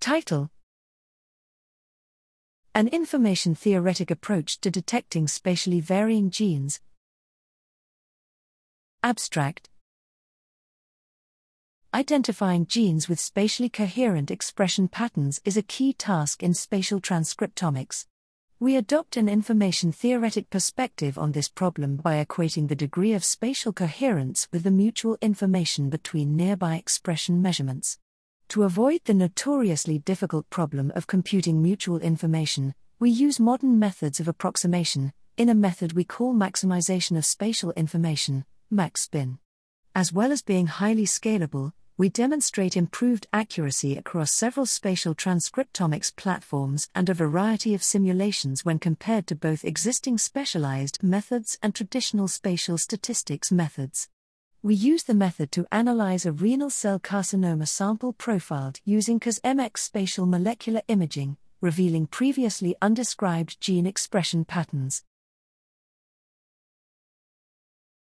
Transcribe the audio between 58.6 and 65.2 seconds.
using CosMx spatial molecular imaging, revealing previously undescribed gene expression patterns.